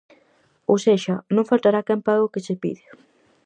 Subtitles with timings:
[0.69, 2.83] Ou sexa: non faltará quen pague o que se pide.